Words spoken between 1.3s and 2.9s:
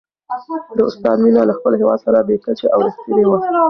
له خپل هېواد سره بې کچې او